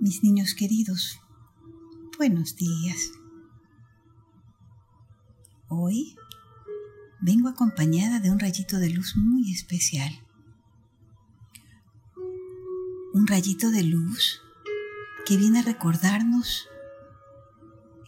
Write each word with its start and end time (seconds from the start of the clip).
mis 0.00 0.22
niños 0.22 0.54
queridos, 0.54 1.20
buenos 2.16 2.56
días. 2.56 3.12
Hoy 5.68 6.16
vengo 7.20 7.50
acompañada 7.50 8.18
de 8.18 8.30
un 8.30 8.38
rayito 8.38 8.78
de 8.78 8.88
luz 8.88 9.14
muy 9.14 9.52
especial. 9.52 10.10
Un 13.12 13.26
rayito 13.26 13.70
de 13.70 13.82
luz 13.82 14.40
que 15.26 15.36
viene 15.36 15.58
a 15.58 15.62
recordarnos 15.62 16.66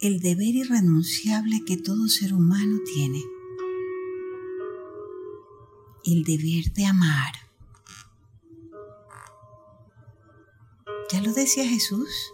el 0.01 0.19
deber 0.19 0.55
irrenunciable 0.55 1.63
que 1.63 1.77
todo 1.77 2.07
ser 2.07 2.33
humano 2.33 2.79
tiene. 2.91 3.21
El 6.03 6.23
deber 6.23 6.73
de 6.73 6.87
amar. 6.87 7.52
Lo 11.23 11.33
decía 11.33 11.65
Jesús, 11.65 12.33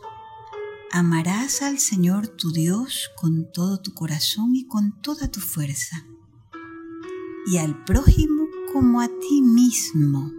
amarás 0.91 1.61
al 1.61 1.77
Señor 1.77 2.27
tu 2.27 2.51
Dios 2.51 3.11
con 3.15 3.51
todo 3.51 3.79
tu 3.81 3.93
corazón 3.93 4.55
y 4.55 4.65
con 4.65 4.99
toda 5.01 5.29
tu 5.29 5.39
fuerza, 5.39 6.07
y 7.45 7.57
al 7.57 7.83
prójimo 7.83 8.47
como 8.73 8.99
a 8.99 9.07
ti 9.07 9.41
mismo. 9.43 10.31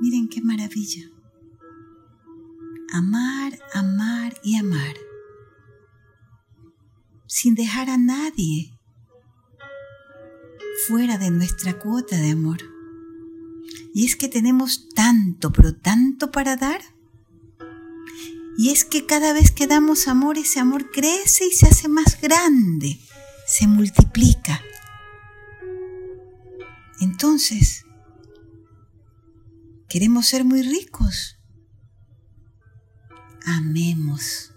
Miren 0.00 0.28
qué 0.28 0.42
maravilla. 0.42 1.10
Amar, 2.92 3.58
amar 3.72 4.38
y 4.44 4.56
amar, 4.56 4.96
sin 7.26 7.54
dejar 7.54 7.88
a 7.88 7.96
nadie 7.96 8.78
fuera 10.86 11.16
de 11.16 11.30
nuestra 11.30 11.78
cuota 11.78 12.16
de 12.16 12.32
amor. 12.32 12.75
Y 13.94 14.06
es 14.06 14.16
que 14.16 14.28
tenemos 14.28 14.88
tanto, 14.94 15.52
pero 15.52 15.74
tanto 15.74 16.30
para 16.30 16.56
dar. 16.56 16.80
Y 18.58 18.70
es 18.70 18.84
que 18.84 19.04
cada 19.06 19.32
vez 19.32 19.50
que 19.50 19.66
damos 19.66 20.08
amor, 20.08 20.38
ese 20.38 20.60
amor 20.60 20.90
crece 20.90 21.46
y 21.46 21.50
se 21.50 21.66
hace 21.66 21.88
más 21.88 22.20
grande, 22.20 22.98
se 23.46 23.66
multiplica. 23.66 24.62
Entonces, 27.00 27.84
queremos 29.88 30.26
ser 30.26 30.44
muy 30.44 30.62
ricos. 30.62 31.36
Amemos, 33.44 34.52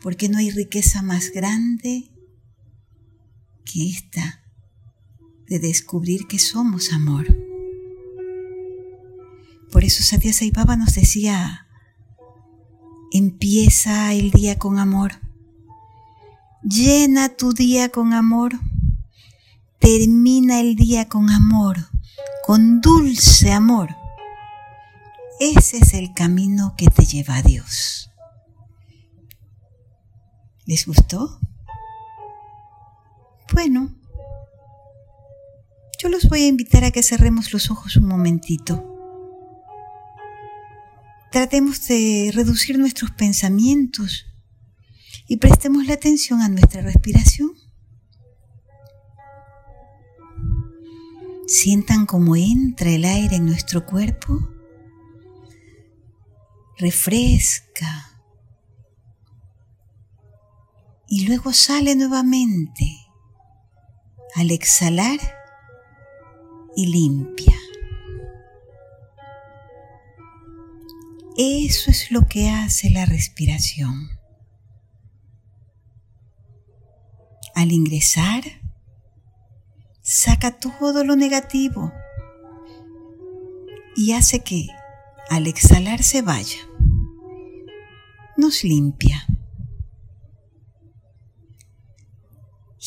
porque 0.00 0.28
no 0.28 0.38
hay 0.38 0.50
riqueza 0.50 1.02
más 1.02 1.30
grande 1.30 2.10
que 3.64 3.88
esta 3.88 4.42
de 5.46 5.58
descubrir 5.58 6.26
que 6.26 6.38
somos 6.38 6.92
amor. 6.92 7.26
Por 9.74 9.82
eso 9.82 10.04
Satya 10.04 10.32
Sai 10.32 10.52
Baba 10.52 10.76
nos 10.76 10.94
decía, 10.94 11.66
empieza 13.10 14.12
el 14.12 14.30
día 14.30 14.56
con 14.56 14.78
amor, 14.78 15.14
llena 16.62 17.30
tu 17.30 17.52
día 17.52 17.88
con 17.88 18.12
amor, 18.12 18.52
termina 19.80 20.60
el 20.60 20.76
día 20.76 21.08
con 21.08 21.28
amor, 21.28 21.88
con 22.46 22.80
dulce 22.80 23.50
amor. 23.50 23.96
Ese 25.40 25.78
es 25.78 25.92
el 25.94 26.14
camino 26.14 26.76
que 26.76 26.86
te 26.86 27.04
lleva 27.04 27.38
a 27.38 27.42
Dios. 27.42 28.12
¿Les 30.66 30.86
gustó? 30.86 31.40
Bueno, 33.52 33.92
yo 36.00 36.08
los 36.08 36.28
voy 36.28 36.44
a 36.44 36.46
invitar 36.46 36.84
a 36.84 36.92
que 36.92 37.02
cerremos 37.02 37.52
los 37.52 37.72
ojos 37.72 37.96
un 37.96 38.06
momentito 38.06 38.93
Tratemos 41.34 41.88
de 41.88 42.30
reducir 42.32 42.78
nuestros 42.78 43.10
pensamientos 43.10 44.24
y 45.26 45.38
prestemos 45.38 45.84
la 45.84 45.94
atención 45.94 46.40
a 46.40 46.48
nuestra 46.48 46.80
respiración. 46.80 47.50
Sientan 51.48 52.06
cómo 52.06 52.36
entra 52.36 52.88
el 52.88 53.04
aire 53.04 53.34
en 53.34 53.46
nuestro 53.46 53.84
cuerpo, 53.84 54.48
refresca 56.78 58.20
y 61.08 61.26
luego 61.26 61.52
sale 61.52 61.96
nuevamente 61.96 62.96
al 64.36 64.52
exhalar 64.52 65.18
y 66.76 66.86
limpia. 66.86 67.63
Eso 71.36 71.90
es 71.90 72.12
lo 72.12 72.28
que 72.28 72.48
hace 72.48 72.90
la 72.90 73.06
respiración. 73.06 74.08
Al 77.56 77.72
ingresar, 77.72 78.44
saca 80.00 80.60
todo 80.60 81.02
lo 81.02 81.16
negativo 81.16 81.92
y 83.96 84.12
hace 84.12 84.40
que 84.40 84.68
al 85.28 85.48
exhalar 85.48 86.04
se 86.04 86.22
vaya. 86.22 86.58
Nos 88.36 88.62
limpia. 88.62 89.26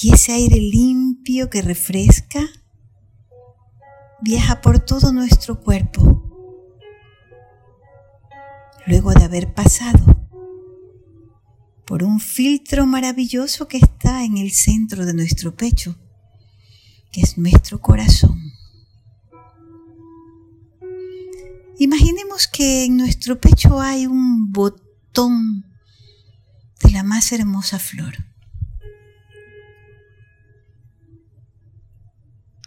Y 0.02 0.14
ese 0.14 0.32
aire 0.32 0.58
limpio 0.58 1.50
que 1.50 1.62
refresca 1.62 2.48
viaja 4.22 4.62
por 4.62 4.80
todo 4.80 5.12
nuestro 5.12 5.60
cuerpo 5.62 6.27
luego 8.88 9.12
de 9.12 9.26
haber 9.26 9.54
pasado 9.54 10.30
por 11.86 12.04
un 12.04 12.20
filtro 12.20 12.86
maravilloso 12.86 13.68
que 13.68 13.78
está 13.78 14.24
en 14.24 14.38
el 14.38 14.52
centro 14.52 15.06
de 15.06 15.14
nuestro 15.14 15.56
pecho, 15.56 15.96
que 17.12 17.22
es 17.22 17.38
nuestro 17.38 17.82
corazón. 17.82 18.54
Imaginemos 21.80 22.48
que 22.48 22.86
en 22.86 22.98
nuestro 22.98 23.40
pecho 23.40 23.80
hay 23.80 24.08
un 24.08 24.52
botón 24.52 25.66
de 26.82 26.92
la 26.92 27.04
más 27.04 27.32
hermosa 27.32 27.80
flor. 27.80 28.16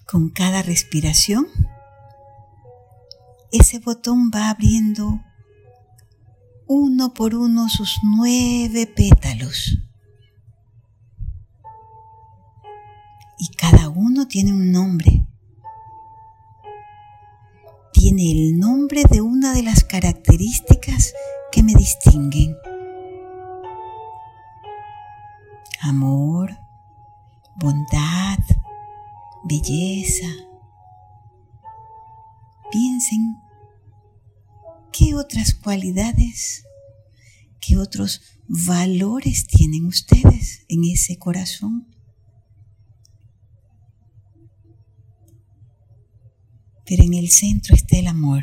Con 0.06 0.30
cada 0.30 0.62
respiración, 0.62 1.46
ese 3.52 3.78
botón 3.78 4.30
va 4.34 4.50
abriendo 4.50 5.20
uno 6.72 7.14
por 7.14 7.34
uno 7.34 7.68
sus 7.68 7.98
nueve 8.04 8.86
pétalos. 8.86 9.76
Y 13.36 13.48
cada 13.56 13.88
uno 13.88 14.28
tiene 14.28 14.52
un 14.52 14.70
nombre. 14.70 15.26
Tiene 17.92 18.30
el 18.30 18.60
nombre 18.60 19.02
de 19.10 19.20
una 19.20 19.52
de 19.52 19.64
las 19.64 19.82
características 19.82 21.12
que 21.50 21.64
me 21.64 21.74
distinguen. 21.74 22.56
Amor, 25.80 26.56
bondad, 27.56 28.38
belleza. 29.42 30.28
Piensen 32.70 33.40
¿Qué 34.92 35.14
otras 35.14 35.54
cualidades, 35.54 36.64
qué 37.60 37.76
otros 37.76 38.22
valores 38.48 39.46
tienen 39.46 39.86
ustedes 39.86 40.64
en 40.68 40.84
ese 40.84 41.16
corazón? 41.16 41.86
Pero 46.84 47.04
en 47.04 47.14
el 47.14 47.30
centro 47.30 47.76
está 47.76 47.98
el 47.98 48.08
amor, 48.08 48.42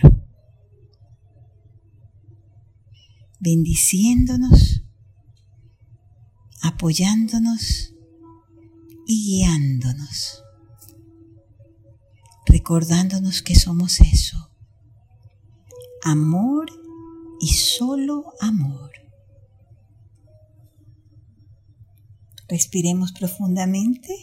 bendiciéndonos, 3.41 4.83
apoyándonos 6.61 7.93
y 9.05 9.41
guiándonos, 9.41 10.43
recordándonos 12.45 13.41
que 13.41 13.55
somos 13.55 13.99
eso 13.99 14.46
amor 16.03 16.67
y 17.39 17.47
solo 17.49 18.33
amor. 18.39 18.91
Respiremos 22.47 23.11
profundamente. 23.11 24.13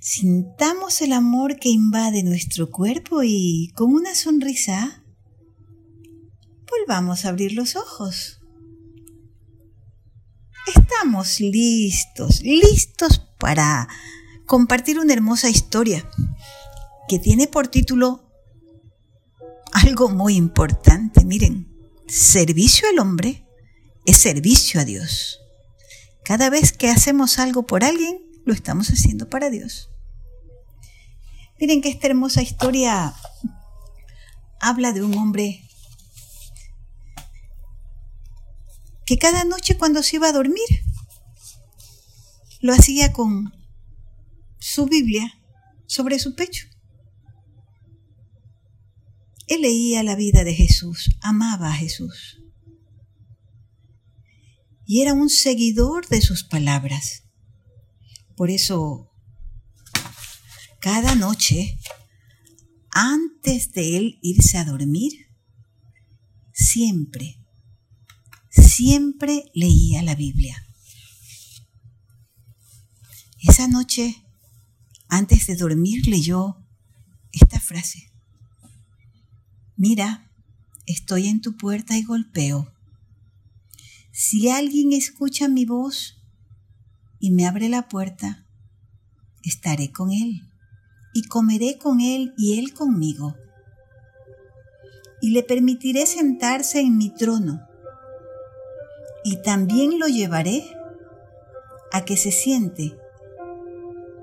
Sintamos 0.00 1.00
el 1.02 1.12
amor 1.12 1.56
que 1.56 1.68
invade 1.68 2.22
nuestro 2.22 2.70
cuerpo 2.70 3.22
y 3.22 3.72
con 3.74 3.92
una 3.92 4.14
sonrisa 4.14 5.04
volvamos 6.70 7.24
a 7.24 7.30
abrir 7.30 7.52
los 7.52 7.76
ojos. 7.76 8.40
Estamos 10.74 11.40
listos, 11.40 12.40
listos 12.42 13.20
para 13.38 13.88
compartir 14.46 14.98
una 14.98 15.12
hermosa 15.12 15.48
historia 15.48 16.08
que 17.08 17.18
tiene 17.18 17.46
por 17.46 17.68
título 17.68 18.30
algo 19.72 20.08
muy 20.08 20.36
importante. 20.36 21.24
Miren, 21.24 21.68
servicio 22.08 22.88
al 22.88 22.98
hombre 22.98 23.46
es 24.04 24.18
servicio 24.18 24.80
a 24.80 24.84
Dios. 24.84 25.40
Cada 26.24 26.50
vez 26.50 26.72
que 26.72 26.90
hacemos 26.90 27.38
algo 27.38 27.66
por 27.66 27.84
alguien, 27.84 28.18
lo 28.44 28.52
estamos 28.52 28.88
haciendo 28.88 29.28
para 29.28 29.50
Dios. 29.50 29.90
Miren 31.60 31.80
que 31.80 31.88
esta 31.88 32.06
hermosa 32.06 32.42
historia 32.42 33.14
habla 34.60 34.92
de 34.92 35.02
un 35.02 35.16
hombre 35.16 35.62
que 39.04 39.18
cada 39.18 39.44
noche 39.44 39.78
cuando 39.78 40.02
se 40.02 40.16
iba 40.16 40.28
a 40.28 40.32
dormir 40.32 40.68
lo 42.60 42.74
hacía 42.74 43.12
con 43.12 43.54
su 44.58 44.86
Biblia 44.86 45.32
sobre 45.86 46.18
su 46.18 46.34
pecho. 46.34 46.66
Él 49.48 49.62
leía 49.62 50.02
la 50.02 50.16
vida 50.16 50.44
de 50.44 50.54
Jesús, 50.54 51.10
amaba 51.20 51.68
a 51.68 51.76
Jesús. 51.76 52.38
Y 54.84 55.02
era 55.02 55.14
un 55.14 55.30
seguidor 55.30 56.08
de 56.08 56.20
sus 56.20 56.44
palabras. 56.44 57.24
Por 58.36 58.50
eso, 58.50 59.10
cada 60.80 61.14
noche, 61.14 61.78
antes 62.90 63.72
de 63.72 63.96
él 63.96 64.18
irse 64.22 64.58
a 64.58 64.64
dormir, 64.64 65.12
siempre, 66.52 67.38
siempre 68.50 69.50
leía 69.54 70.02
la 70.02 70.14
Biblia. 70.14 70.56
Esa 73.42 73.68
noche, 73.68 74.24
antes 75.08 75.46
de 75.46 75.56
dormir, 75.56 76.06
leyó 76.08 76.56
esta 77.32 77.60
frase. 77.60 78.15
Mira, 79.78 80.30
estoy 80.86 81.28
en 81.28 81.42
tu 81.42 81.58
puerta 81.58 81.98
y 81.98 82.02
golpeo. 82.02 82.72
Si 84.10 84.48
alguien 84.48 84.94
escucha 84.94 85.48
mi 85.48 85.66
voz 85.66 86.16
y 87.20 87.30
me 87.30 87.46
abre 87.46 87.68
la 87.68 87.86
puerta, 87.86 88.46
estaré 89.44 89.92
con 89.92 90.12
él 90.12 90.48
y 91.12 91.24
comeré 91.24 91.76
con 91.76 92.00
él 92.00 92.32
y 92.38 92.58
él 92.58 92.72
conmigo. 92.72 93.36
Y 95.20 95.32
le 95.32 95.42
permitiré 95.42 96.06
sentarse 96.06 96.80
en 96.80 96.96
mi 96.96 97.10
trono 97.10 97.60
y 99.24 99.42
también 99.42 99.98
lo 99.98 100.06
llevaré 100.06 100.64
a 101.92 102.06
que 102.06 102.16
se 102.16 102.32
siente 102.32 102.98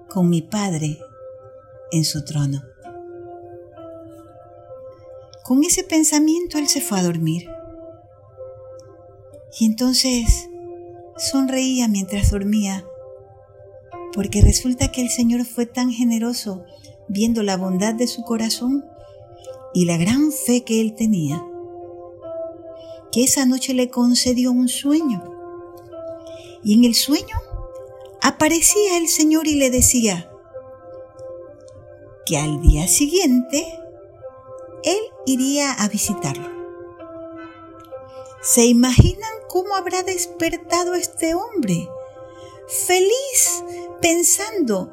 con 0.10 0.30
mi 0.30 0.42
Padre 0.42 0.98
en 1.92 2.06
su 2.06 2.26
trono. 2.26 2.73
Con 5.44 5.62
ese 5.66 5.84
pensamiento 5.84 6.58
él 6.58 6.70
se 6.70 6.80
fue 6.80 7.00
a 7.00 7.04
dormir. 7.04 7.50
Y 9.60 9.66
entonces 9.66 10.50
sonreía 11.18 11.90
mientras 11.90 12.32
dormía, 12.32 12.86
porque 14.14 14.42
resulta 14.42 14.90
que 14.90 15.02
el 15.02 15.10
Señor 15.10 15.44
fue 15.46 15.66
tan 15.66 15.92
generoso 15.92 16.64
viendo 17.10 17.44
la 17.44 17.58
bondad 17.58 17.94
de 17.94 18.08
su 18.08 18.24
corazón 18.24 18.86
y 19.74 19.84
la 19.84 19.98
gran 19.98 20.32
fe 20.32 20.64
que 20.64 20.80
él 20.80 20.96
tenía, 20.96 21.44
que 23.12 23.26
esa 23.26 23.46
noche 23.46 23.74
le 23.74 23.90
concedió 23.90 24.52
un 24.52 24.70
sueño. 24.70 25.24
Y 26.64 26.76
en 26.76 26.86
el 26.86 26.96
sueño 26.96 27.36
aparecía 28.22 28.98
el 28.98 29.10
Señor 29.10 29.48
y 29.48 29.56
le 29.56 29.70
decía 29.70 30.32
que 32.26 32.38
al 32.38 32.62
día 32.62 32.88
siguiente 32.88 33.66
él 34.84 35.00
iría 35.26 35.72
a 35.72 35.88
visitarlo. 35.88 36.50
¿Se 38.42 38.66
imaginan 38.66 39.32
cómo 39.48 39.76
habrá 39.76 40.04
despertado 40.04 40.96
este 40.96 41.34
hombre? 41.34 41.88
Feliz, 42.68 43.64
pensando, 44.02 44.92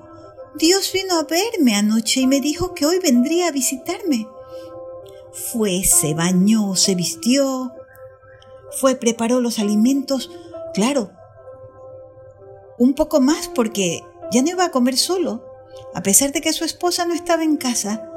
Dios 0.57 0.93
vino 0.93 1.19
a 1.19 1.25
verme 1.25 1.75
anoche 1.75 2.21
y 2.21 2.27
me 2.27 2.41
dijo 2.41 2.75
que 2.75 2.87
hoy 2.87 2.99
vendría 2.99 3.49
a 3.49 3.53
visitarme. 3.53 4.29
Fue, 5.33 5.83
se 5.85 6.15
bañó, 6.15 6.77
se 6.77 6.95
vistió, 6.95 7.73
fue, 8.73 8.97
preparó 8.97 9.41
los 9.41 9.59
alimentos, 9.59 10.31
claro, 10.75 11.11
un 12.79 12.95
poco 12.95 13.21
más 13.21 13.49
porque 13.49 14.05
ya 14.33 14.43
no 14.43 14.51
iba 14.51 14.65
a 14.65 14.71
comer 14.71 14.97
solo, 14.97 15.45
a 15.95 16.03
pesar 16.03 16.33
de 16.33 16.41
que 16.41 16.53
su 16.53 16.65
esposa 16.65 17.05
no 17.05 17.15
estaba 17.15 17.43
en 17.43 17.57
casa, 17.57 18.10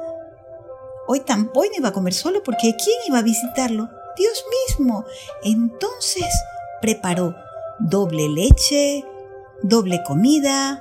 Hoy 1.06 1.20
tampoco 1.20 1.66
iba 1.76 1.90
a 1.90 1.92
comer 1.92 2.14
solo 2.14 2.42
porque 2.42 2.74
¿quién 2.76 2.96
iba 3.06 3.18
a 3.18 3.22
visitarlo? 3.22 3.90
Dios 4.16 4.44
mismo. 4.68 5.04
Entonces 5.42 6.26
preparó 6.80 7.34
doble 7.78 8.28
leche, 8.28 9.04
doble 9.62 10.02
comida, 10.04 10.80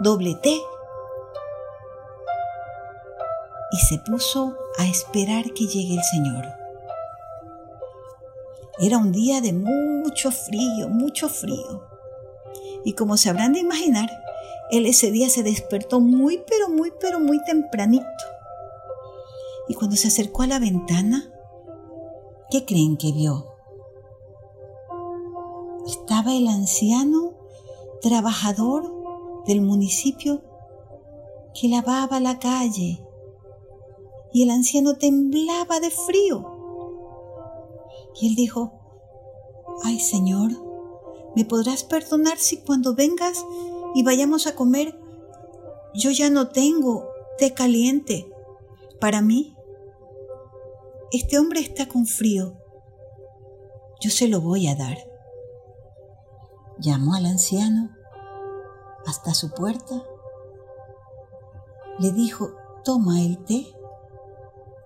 doble 0.00 0.34
té. 0.34 0.58
Y 3.72 3.76
se 3.78 3.98
puso 3.98 4.54
a 4.78 4.86
esperar 4.86 5.44
que 5.54 5.66
llegue 5.66 5.94
el 5.94 6.04
Señor. 6.04 6.44
Era 8.78 8.98
un 8.98 9.12
día 9.12 9.40
de 9.40 9.54
mucho 9.54 10.30
frío, 10.30 10.88
mucho 10.88 11.30
frío. 11.30 11.88
Y 12.84 12.92
como 12.92 13.16
se 13.16 13.30
habrán 13.30 13.54
de 13.54 13.60
imaginar, 13.60 14.10
él 14.70 14.84
ese 14.86 15.10
día 15.10 15.30
se 15.30 15.42
despertó 15.42 16.00
muy, 16.00 16.42
pero 16.46 16.68
muy, 16.68 16.92
pero 17.00 17.20
muy 17.20 17.42
tempranito 17.44 18.06
y 19.72 19.74
cuando 19.74 19.96
se 19.96 20.08
acercó 20.08 20.42
a 20.42 20.46
la 20.46 20.58
ventana, 20.58 21.32
¿qué 22.50 22.66
creen 22.66 22.98
que 22.98 23.10
vio? 23.10 23.46
Estaba 25.86 26.34
el 26.34 26.46
anciano 26.46 27.32
trabajador 28.02 29.42
del 29.46 29.62
municipio 29.62 30.42
que 31.58 31.68
lavaba 31.68 32.20
la 32.20 32.38
calle 32.38 33.02
y 34.34 34.42
el 34.42 34.50
anciano 34.50 34.98
temblaba 34.98 35.80
de 35.80 35.90
frío. 35.90 36.44
Y 38.20 38.28
él 38.28 38.34
dijo, 38.34 38.74
ay 39.84 40.00
Señor, 40.00 40.50
¿me 41.34 41.46
podrás 41.46 41.82
perdonar 41.82 42.36
si 42.36 42.58
cuando 42.58 42.94
vengas 42.94 43.42
y 43.94 44.02
vayamos 44.02 44.46
a 44.46 44.54
comer, 44.54 44.94
yo 45.94 46.10
ya 46.10 46.28
no 46.28 46.48
tengo 46.48 47.08
té 47.38 47.54
caliente 47.54 48.30
para 49.00 49.22
mí, 49.22 49.56
este 51.12 51.38
hombre 51.38 51.60
está 51.60 51.88
con 51.88 52.06
frío. 52.06 52.54
Yo 54.00 54.08
se 54.10 54.28
lo 54.28 54.40
voy 54.40 54.66
a 54.66 54.74
dar. 54.74 54.96
Llamó 56.78 57.14
al 57.14 57.26
anciano 57.26 57.90
hasta 59.04 59.34
su 59.34 59.50
puerta. 59.50 60.02
Le 61.98 62.12
dijo, 62.12 62.52
toma 62.82 63.20
el 63.20 63.44
té 63.44 63.66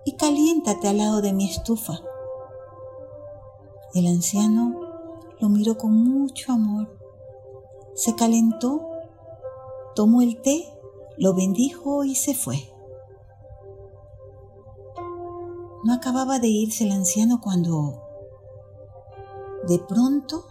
y 0.03 0.17
caliéntate 0.17 0.89
al 0.89 0.97
lado 0.97 1.21
de 1.21 1.31
mi 1.31 1.49
estufa. 1.49 1.97
El 3.93 4.05
anciano 4.07 4.75
lo 5.39 5.47
miró 5.47 5.77
con 5.77 5.93
mucho 5.93 6.51
amor. 6.51 6.99
Se 7.95 8.15
calentó, 8.15 8.85
tomó 9.95 10.21
el 10.21 10.41
té, 10.41 10.77
lo 11.17 11.33
bendijo 11.33 12.03
y 12.03 12.15
se 12.15 12.35
fue. 12.35 12.76
No 15.87 15.93
acababa 15.93 16.37
de 16.39 16.49
irse 16.49 16.83
el 16.83 16.91
anciano 16.91 17.39
cuando 17.39 18.03
de 19.69 19.79
pronto 19.79 20.43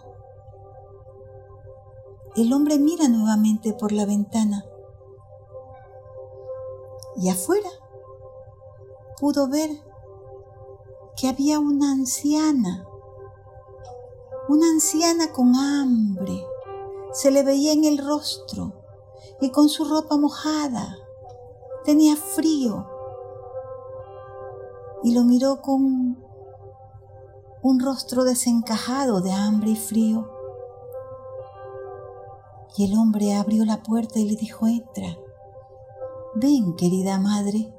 el 2.35 2.51
hombre 2.53 2.79
mira 2.79 3.07
nuevamente 3.07 3.71
por 3.71 3.91
la 3.91 4.07
ventana 4.07 4.65
y 7.17 7.29
afuera 7.29 7.69
pudo 9.19 9.47
ver 9.47 9.69
que 11.15 11.27
había 11.27 11.59
una 11.59 11.91
anciana, 11.91 12.87
una 14.49 14.71
anciana 14.71 15.31
con 15.33 15.55
hambre, 15.55 16.43
se 17.11 17.29
le 17.29 17.43
veía 17.43 17.73
en 17.73 17.85
el 17.85 17.99
rostro 17.99 18.73
y 19.39 19.51
con 19.51 19.69
su 19.69 19.85
ropa 19.85 20.17
mojada, 20.17 20.97
tenía 21.85 22.15
frío 22.15 22.96
y 25.07 25.13
lo 25.13 25.23
miró 25.23 25.61
con 25.61 26.17
un 27.61 27.79
rostro 27.79 28.25
desencajado 28.25 29.21
de 29.21 29.31
hambre 29.31 29.69
y 29.69 29.75
frío. 29.77 30.29
Y 32.75 32.91
el 32.91 32.99
hombre 32.99 33.33
abrió 33.33 33.63
la 33.63 33.83
puerta 33.83 34.19
y 34.19 34.25
le 34.25 34.35
dijo, 34.35 34.67
entra, 34.67 35.17
ven 36.35 36.75
querida 36.75 37.19
madre, 37.19 37.73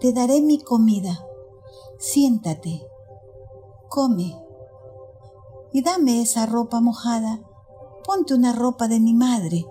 te 0.00 0.12
daré 0.12 0.40
mi 0.40 0.60
comida, 0.60 1.24
siéntate, 2.00 2.84
come. 3.88 4.36
Y 5.72 5.84
dame 5.84 6.22
esa 6.22 6.44
ropa 6.46 6.80
mojada, 6.80 7.40
ponte 8.04 8.34
una 8.34 8.52
ropa 8.52 8.88
de 8.88 8.98
mi 8.98 9.14
madre. 9.14 9.64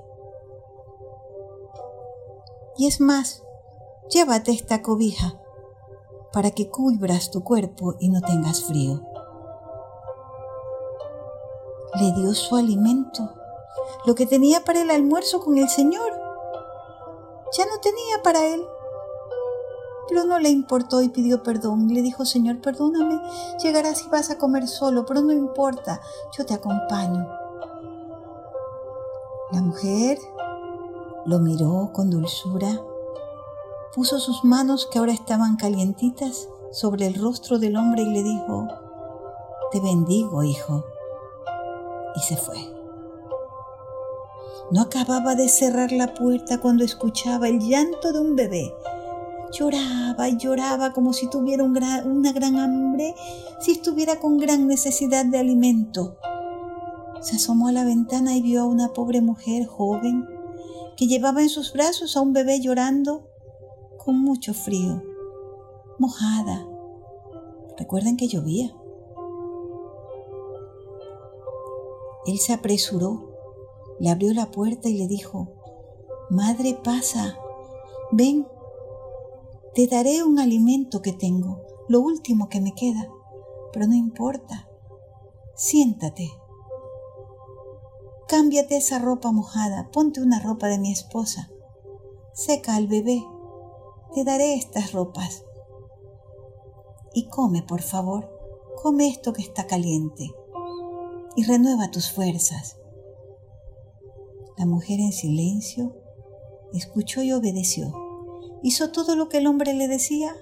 Y 2.78 2.88
es 2.88 3.02
más, 3.02 3.44
llévate 4.10 4.54
esta 4.54 4.82
cobija 4.82 5.42
para 6.32 6.52
que 6.52 6.70
cubras 6.70 7.32
tu 7.32 7.44
cuerpo 7.44 7.96
y 8.00 8.10
no 8.10 8.22
tengas 8.22 8.64
frío. 8.64 9.02
Le 12.00 12.12
dio 12.14 12.34
su 12.34 12.56
alimento, 12.56 13.34
lo 14.06 14.16
que 14.16 14.26
tenía 14.26 14.64
para 14.64 14.82
el 14.82 14.92
almuerzo 14.92 15.40
con 15.40 15.58
el 15.58 15.70
Señor. 15.70 16.12
Ya 17.58 17.66
no 17.66 17.80
tenía 17.80 18.22
para 18.24 18.46
él. 18.46 18.62
Pero 20.10 20.24
no 20.24 20.40
le 20.40 20.50
importó 20.50 21.02
y 21.02 21.10
pidió 21.10 21.44
perdón. 21.44 21.88
Le 21.94 22.02
dijo, 22.02 22.26
Señor, 22.26 22.62
perdóname, 22.62 23.22
llegarás 23.62 24.06
y 24.06 24.10
vas 24.10 24.30
a 24.30 24.38
comer 24.38 24.68
solo, 24.68 25.06
pero 25.06 25.22
no 25.22 25.34
importa, 25.34 26.02
yo 26.38 26.46
te 26.46 26.54
acompaño. 26.54 27.28
La 29.52 29.62
mujer 29.62 30.18
lo 31.26 31.40
miró 31.40 31.92
con 31.94 32.10
dulzura, 32.10 32.82
puso 33.98 34.20
sus 34.20 34.44
manos 34.44 34.88
que 34.92 35.00
ahora 35.00 35.12
estaban 35.12 35.56
calientitas 35.56 36.48
sobre 36.72 37.08
el 37.08 37.16
rostro 37.16 37.58
del 37.58 37.76
hombre 37.76 38.04
y 38.04 38.06
le 38.06 38.22
dijo, 38.22 38.68
Te 39.72 39.80
bendigo, 39.80 40.44
hijo. 40.44 40.86
Y 42.16 42.20
se 42.20 42.38
fue. 42.38 42.58
No 44.70 44.82
acababa 44.82 45.34
de 45.34 45.50
cerrar 45.50 45.92
la 45.92 46.14
puerta 46.14 46.60
cuando 46.60 46.84
escuchaba 46.84 47.48
el 47.48 47.58
llanto 47.58 48.14
de 48.14 48.20
un 48.20 48.36
bebé. 48.36 48.72
Lloraba 49.52 50.30
y 50.30 50.38
lloraba 50.38 50.94
como 50.94 51.12
si 51.12 51.28
tuviera 51.28 51.64
una 51.64 52.32
gran 52.34 52.56
hambre, 52.58 53.16
si 53.60 53.72
estuviera 53.72 54.20
con 54.20 54.38
gran 54.38 54.68
necesidad 54.68 55.26
de 55.26 55.40
alimento. 55.40 56.18
Se 57.22 57.38
asomó 57.38 57.70
a 57.70 57.72
la 57.72 57.84
ventana 57.84 58.36
y 58.36 58.44
vio 58.44 58.62
a 58.62 58.66
una 58.66 58.90
pobre 58.90 59.22
mujer 59.22 59.66
joven 59.66 60.30
que 60.96 61.08
llevaba 61.08 61.42
en 61.42 61.50
sus 61.50 61.74
brazos 61.74 62.16
a 62.16 62.22
un 62.22 62.34
bebé 62.34 62.60
llorando 62.62 63.32
con 63.98 64.20
mucho 64.22 64.54
frío, 64.54 65.04
mojada. 66.00 66.68
Recuerden 67.78 68.18
que 68.18 68.28
llovía. 68.28 68.76
Él 72.26 72.40
se 72.40 72.54
apresuró, 72.54 73.32
le 74.00 74.10
abrió 74.10 74.34
la 74.34 74.52
puerta 74.52 74.90
y 74.90 74.98
le 74.98 75.08
dijo, 75.08 75.50
Madre, 76.30 76.78
pasa, 76.84 77.38
ven, 78.12 78.46
te 79.74 79.88
daré 79.88 80.24
un 80.24 80.40
alimento 80.40 81.02
que 81.02 81.14
tengo, 81.14 81.62
lo 81.88 82.02
último 82.02 82.50
que 82.50 82.60
me 82.60 82.74
queda, 82.74 83.10
pero 83.72 83.88
no 83.88 83.96
importa, 83.96 84.68
siéntate. 85.56 86.30
Cámbiate 88.28 88.76
esa 88.76 89.00
ropa 89.00 89.32
mojada, 89.32 89.90
ponte 89.94 90.22
una 90.22 90.42
ropa 90.42 90.68
de 90.68 90.80
mi 90.80 90.92
esposa. 90.92 91.50
Seca 92.34 92.76
al 92.76 92.88
bebé, 92.88 93.24
te 94.14 94.24
daré 94.24 94.56
estas 94.56 94.92
ropas. 94.94 95.44
Y 97.14 97.28
come, 97.28 97.64
por 97.64 97.82
favor, 97.82 98.30
come 98.82 99.08
esto 99.08 99.34
que 99.34 99.42
está 99.42 99.68
caliente 99.68 100.32
y 101.36 101.44
renueva 101.44 101.92
tus 101.92 102.12
fuerzas. 102.12 102.78
La 104.58 104.66
mujer 104.66 105.00
en 105.00 105.12
silencio 105.12 105.96
escuchó 106.74 107.22
y 107.22 107.32
obedeció. 107.32 107.94
Hizo 108.64 108.92
todo 108.92 109.16
lo 109.16 109.30
que 109.30 109.38
el 109.38 109.48
hombre 109.48 109.74
le 109.74 109.88
decía. 109.88 110.36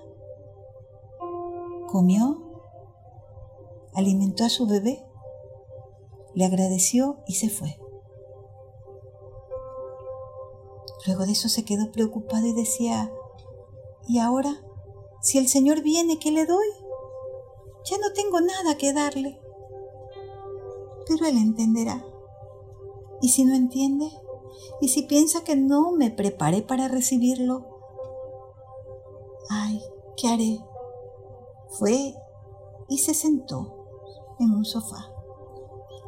Comió, 1.88 2.42
alimentó 3.94 4.46
a 4.46 4.50
su 4.50 4.68
bebé 4.68 5.06
le 6.36 6.46
agradeció 6.46 7.18
y 7.26 7.36
se 7.36 7.50
fue. 7.50 7.80
Luego 11.08 11.26
de 11.26 11.32
eso 11.32 11.50
se 11.50 11.64
quedó 11.64 11.92
preocupado 11.92 12.46
y 12.46 12.54
decía, 12.54 13.12
¿y 14.08 14.20
ahora? 14.20 14.62
Si 15.22 15.38
el 15.38 15.48
Señor 15.48 15.82
viene, 15.82 16.20
¿qué 16.20 16.32
le 16.32 16.46
doy? 16.46 16.68
Ya 17.90 17.98
no 17.98 18.14
tengo 18.14 18.42
nada 18.42 18.78
que 18.78 18.94
darle. 18.94 19.40
Pero 21.08 21.26
Él 21.26 21.38
entenderá. 21.38 22.06
¿Y 23.22 23.30
si 23.30 23.44
no 23.46 23.56
entiende? 23.56 24.10
¿Y 24.82 24.90
si 24.90 25.04
piensa 25.04 25.44
que 25.44 25.56
no 25.56 25.92
me 25.92 26.12
preparé 26.12 26.62
para 26.62 26.88
recibirlo? 26.88 27.66
Ay, 29.50 29.82
¿qué 30.18 30.28
haré? 30.28 30.60
Fue 31.70 32.16
y 32.88 32.98
se 33.00 33.14
sentó 33.14 33.88
en 34.40 34.52
un 34.52 34.66
sofá 34.66 35.12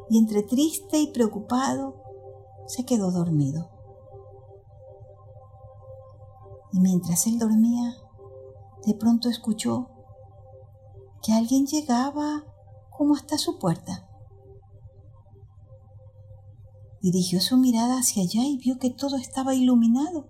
y 0.10 0.18
entre 0.18 0.44
triste 0.44 1.00
y 1.00 1.08
preocupado 1.08 1.96
se 2.68 2.86
quedó 2.86 3.12
dormido. 3.12 3.70
Y 6.77 6.79
mientras 6.79 7.25
él 7.25 7.39
dormía, 7.39 7.98
de 8.86 8.93
pronto 8.93 9.29
escuchó 9.29 9.89
que 11.24 11.34
alguien 11.34 11.65
llegaba 11.65 12.43
como 12.96 13.15
hasta 13.15 13.39
su 13.39 13.57
puerta. 13.57 14.07
Dirigió 17.01 17.41
su 17.41 17.57
mirada 17.57 17.98
hacia 17.98 18.22
allá 18.22 18.43
y 18.43 18.57
vio 18.57 18.77
que 18.77 18.91
todo 18.91 19.17
estaba 19.17 19.55
iluminado. 19.55 20.29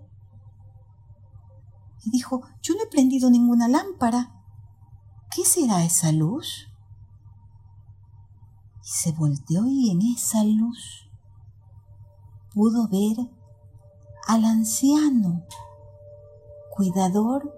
Y 2.06 2.12
dijo, 2.12 2.40
yo 2.62 2.74
no 2.76 2.84
he 2.84 2.86
prendido 2.86 3.28
ninguna 3.28 3.68
lámpara. 3.68 4.42
¿Qué 5.30 5.44
será 5.44 5.84
esa 5.84 6.12
luz? 6.12 6.64
y 8.82 8.88
se 8.88 9.12
volteó 9.12 9.66
y 9.66 9.90
en 9.90 10.00
esa 10.00 10.42
luz 10.44 11.10
pudo 12.54 12.88
ver 12.88 13.18
al 14.26 14.46
anciano 14.46 15.44
cuidador 16.78 17.52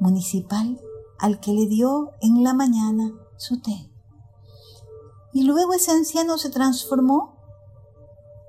municipal 0.00 0.78
al 1.18 1.40
que 1.40 1.52
le 1.52 1.64
dio 1.64 2.10
en 2.20 2.44
la 2.44 2.52
mañana 2.52 3.10
su 3.38 3.62
té. 3.62 3.90
Y 5.32 5.44
luego 5.44 5.72
ese 5.72 5.92
anciano 5.92 6.36
se 6.36 6.50
transformó 6.50 7.38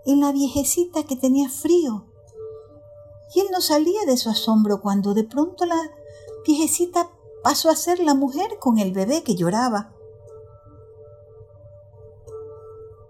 en 0.06 0.20
la 0.20 0.34
viejecita 0.34 1.04
que 1.04 1.16
tenía 1.16 1.48
frío. 1.50 2.08
Y 3.34 3.40
él 3.40 3.48
no 3.54 3.62
salía 3.62 4.04
de 4.06 4.18
su 4.18 4.30
asombro 4.30 4.82
cuando 4.82 5.14
de 5.14 5.24
pronto 5.24 5.66
la 5.66 5.80
viejecita 6.46 7.10
pasó 7.42 7.70
a 7.70 7.78
ser 7.78 8.00
la 8.00 8.14
mujer 8.14 8.60
con 8.60 8.80
el 8.80 8.92
bebé 8.92 9.24
que 9.24 9.36
lloraba. 9.36 9.94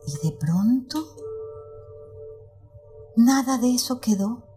Y 0.06 0.28
de 0.28 0.38
pronto, 0.38 1.16
nada 3.16 3.58
de 3.58 3.74
eso 3.74 4.00
quedó. 4.00 4.51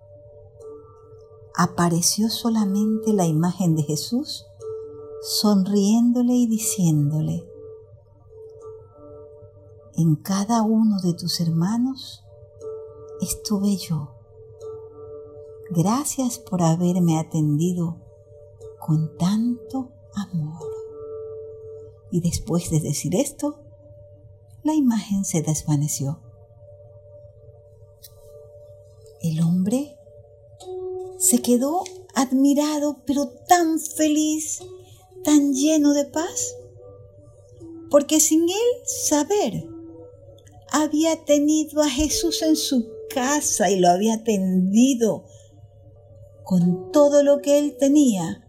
Apareció 1.57 2.31
solamente 2.31 3.13
la 3.13 3.27
imagen 3.27 3.77
de 3.77 3.85
Jesús 3.85 4.45
sonriéndole 5.23 6.33
y 6.35 6.47
diciéndole, 6.49 7.49
en 9.97 10.17
cada 10.17 10.63
uno 10.63 11.01
de 11.01 11.15
tus 11.15 11.41
hermanos 11.41 12.25
estuve 13.21 13.77
yo. 13.77 14.17
Gracias 15.71 16.39
por 16.39 16.63
haberme 16.63 17.19
atendido 17.19 18.03
con 18.81 19.17
tanto 19.17 19.93
amor. 20.15 20.69
Y 22.11 22.21
después 22.21 22.71
de 22.71 22.81
decir 22.81 23.15
esto, 23.15 23.61
la 24.65 24.75
imagen 24.75 25.25
se 25.25 25.43
desvaneció. 25.43 26.21
El 29.21 29.41
hombre 29.41 29.97
se 31.25 31.40
quedó 31.40 31.85
admirado, 32.14 32.99
pero 33.07 33.28
tan 33.49 33.81
feliz, 33.81 34.61
tan 35.25 35.54
lleno 35.54 35.95
de 35.95 36.04
paz, 36.04 36.54
porque 37.90 38.21
sin 38.21 38.43
él 38.43 38.71
saber, 38.85 39.66
había 40.71 41.25
tenido 41.25 41.81
a 41.81 41.88
Jesús 41.88 42.43
en 42.43 42.57
su 42.57 42.87
casa 43.09 43.71
y 43.71 43.81
lo 43.81 43.88
había 43.88 44.16
atendido 44.16 45.25
con 46.45 46.93
todo 46.93 47.23
lo 47.23 47.40
que 47.40 47.59
él 47.59 47.78
tenía 47.78 48.47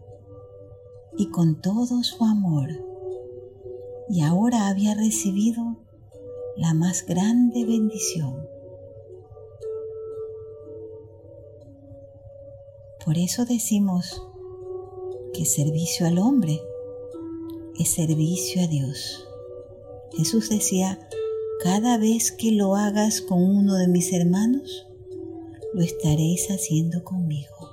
y 1.18 1.30
con 1.30 1.62
todo 1.62 2.04
su 2.04 2.26
amor. 2.26 2.68
Y 4.10 4.22
ahora 4.22 4.68
había 4.68 4.96
recibido 4.96 5.78
la 6.58 6.74
más 6.74 7.06
grande 7.06 7.64
bendición. 7.64 8.55
Por 13.06 13.18
eso 13.18 13.46
decimos 13.46 14.22
que 15.34 15.46
servicio 15.46 16.08
al 16.08 16.18
hombre 16.18 16.60
es 17.80 17.90
servicio 17.90 18.64
a 18.64 18.68
Dios. 18.68 19.28
Jesús 20.18 20.50
decía, 20.50 21.08
cada 21.64 21.98
vez 21.98 22.32
que 22.32 22.52
lo 22.52 22.76
hagas 22.76 23.22
con 23.22 23.42
uno 23.42 23.76
de 23.76 23.88
mis 23.88 24.12
hermanos, 24.12 24.88
lo 25.74 25.82
estaréis 25.82 26.48
haciendo 26.50 27.04
conmigo. 27.04 27.70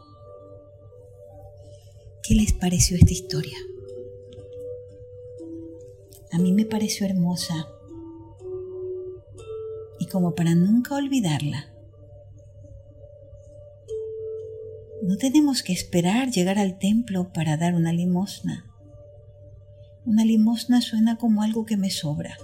¿Qué 2.22 2.34
les 2.34 2.52
pareció 2.52 2.96
esta 2.96 3.12
historia? 3.12 3.56
A 6.30 6.38
mí 6.38 6.52
me 6.52 6.66
pareció 6.66 7.06
hermosa 7.06 7.66
como 10.12 10.34
para 10.34 10.54
nunca 10.54 10.94
olvidarla. 10.94 11.71
No 15.02 15.16
tenemos 15.16 15.64
que 15.64 15.72
esperar 15.72 16.30
llegar 16.30 16.60
al 16.60 16.78
templo 16.78 17.32
para 17.32 17.56
dar 17.56 17.74
una 17.74 17.92
limosna. 17.92 18.66
Una 20.06 20.24
limosna 20.24 20.80
suena 20.80 21.16
como 21.16 21.42
algo 21.42 21.66
que 21.66 21.76
me 21.76 21.90
sobra. 21.90 22.36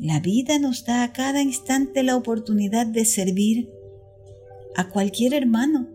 La 0.00 0.18
vida 0.18 0.58
nos 0.58 0.84
da 0.84 1.04
a 1.04 1.12
cada 1.12 1.42
instante 1.42 2.02
la 2.02 2.16
oportunidad 2.16 2.86
de 2.86 3.04
servir 3.04 3.70
a 4.74 4.88
cualquier 4.88 5.32
hermano, 5.32 5.88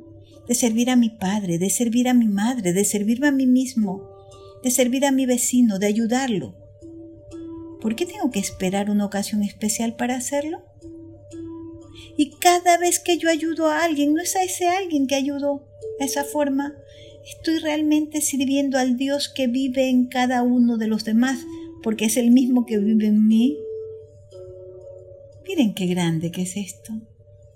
de 0.47 0.55
servir 0.55 0.89
a 0.89 0.95
mi 0.95 1.09
padre, 1.09 1.57
de 1.57 1.69
servir 1.69 2.07
a 2.07 2.13
mi 2.13 2.29
madre, 2.29 2.71
de 2.71 2.85
servirme 2.85 3.27
a 3.27 3.33
mí 3.33 3.47
mismo, 3.47 4.01
de 4.63 4.71
servir 4.71 5.05
a 5.05 5.11
mi 5.11 5.25
vecino, 5.25 5.77
de 5.77 5.87
ayudarlo. 5.87 6.55
¿Por 7.81 7.97
qué 7.97 8.05
tengo 8.05 8.31
que 8.31 8.39
esperar 8.39 8.89
una 8.89 9.05
ocasión 9.05 9.43
especial 9.43 9.97
para 9.97 10.15
hacerlo? 10.15 10.63
Y 12.17 12.31
cada 12.31 12.77
vez 12.77 13.00
que 13.00 13.17
yo 13.17 13.29
ayudo 13.29 13.67
a 13.67 13.84
alguien, 13.84 14.13
no 14.13 14.22
es 14.22 14.36
a 14.36 14.43
ese 14.43 14.67
alguien 14.67 15.07
que 15.07 15.15
ayudó 15.15 15.67
de 16.00 16.05
esa 16.05 16.24
forma, 16.24 16.75
estoy 17.25 17.60
realmente 17.60 18.22
sirviendo 18.22 18.77
al 18.77 18.98
Dios 18.98 19.29
que 19.29 19.48
vive 19.48 19.89
en 19.89 20.07
cada 20.07 20.43
uno 20.43 20.77
de 20.77 20.88
los 20.88 21.03
demás, 21.03 21.39
porque 21.84 22.05
es 22.05 22.17
el 22.17 22.31
mismo 22.31 22.65
que 22.65 22.77
vive 22.77 23.07
en 23.07 23.27
mí. 23.27 23.57
Miren 25.48 25.74
qué 25.74 25.86
grande 25.88 26.31
que 26.31 26.43
es 26.43 26.57
esto 26.57 26.93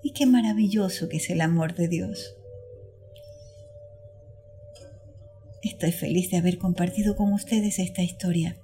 y 0.03 0.11
qué 0.11 0.25
maravilloso 0.25 1.09
que 1.09 1.17
es 1.17 1.29
el 1.29 1.41
amor 1.41 1.75
de 1.75 1.87
Dios. 1.87 2.35
Estoy 5.61 5.91
feliz 5.91 6.31
de 6.31 6.37
haber 6.37 6.57
compartido 6.57 7.15
con 7.15 7.33
ustedes 7.33 7.79
esta 7.79 8.01
historia 8.01 8.57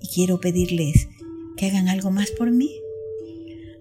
y 0.00 0.08
quiero 0.08 0.40
pedirles 0.40 1.08
que 1.56 1.66
hagan 1.66 1.88
algo 1.88 2.10
más 2.10 2.30
por 2.32 2.50
mí. 2.50 2.81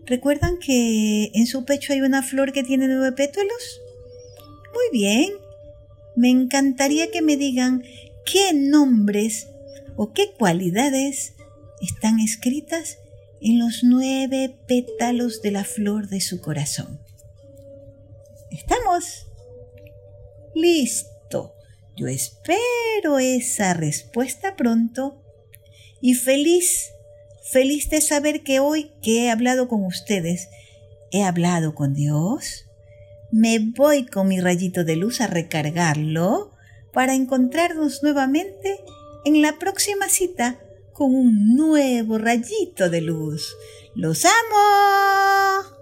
¿Recuerdan 0.06 0.58
que 0.60 1.32
en 1.34 1.48
su 1.48 1.66
pecho 1.66 1.94
hay 1.94 2.02
una 2.02 2.24
flor 2.24 2.52
que 2.52 2.64
tiene 2.64 2.88
nueve 2.88 3.12
pétalos? 3.12 3.82
Muy 4.74 5.00
bien. 5.00 5.32
Me 6.16 6.30
encantaría 6.30 7.12
que 7.12 7.22
me 7.22 7.38
digan 7.38 7.84
qué 8.26 8.54
nombres 8.54 9.48
o 9.96 10.14
qué 10.14 10.32
cualidades 10.38 11.34
están 11.82 12.20
escritas 12.20 12.98
en 13.42 13.60
los 13.60 13.84
nueve 13.84 14.56
pétalos 14.68 15.42
de 15.42 15.52
la 15.52 15.64
flor 15.64 16.08
de 16.10 16.22
su 16.22 16.42
corazón. 16.42 17.00
¿Estamos? 18.52 19.28
Listo. 20.54 21.56
Yo 21.96 22.08
espero 22.08 23.20
esa 23.20 23.74
respuesta 23.74 24.56
pronto 24.56 25.22
y 26.02 26.14
feliz, 26.16 26.92
feliz 27.52 27.90
de 27.90 28.02
saber 28.02 28.44
que 28.44 28.60
hoy 28.60 28.92
que 29.02 29.26
he 29.26 29.32
hablado 29.32 29.68
con 29.68 29.84
ustedes, 29.84 30.50
he 31.12 31.24
hablado 31.24 31.76
con 31.76 31.94
Dios. 31.94 32.66
Me 33.32 33.60
voy 33.60 34.06
con 34.06 34.28
mi 34.28 34.40
rayito 34.40 34.84
de 34.84 34.96
luz 34.96 35.22
a 35.22 35.28
recargarlo 35.28 36.52
para 36.94 37.14
encontrarnos 37.14 38.04
nuevamente 38.04 38.80
en 39.26 39.42
la 39.42 39.60
próxima 39.60 40.10
cita 40.10 40.60
con 40.94 41.14
un 41.14 41.56
nuevo 41.56 42.18
rayito 42.18 42.90
de 42.90 43.02
luz. 43.02 43.56
¡Los 43.96 44.26
amo! 44.26 45.81